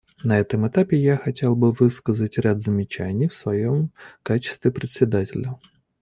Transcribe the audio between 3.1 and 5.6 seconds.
в своем качестве Председателя.